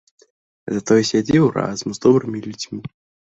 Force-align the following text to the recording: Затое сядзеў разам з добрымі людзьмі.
Затое 0.77 0.97
сядзеў 1.09 1.45
разам 1.57 1.89
з 1.97 2.03
добрымі 2.09 2.39
людзьмі. 2.49 2.81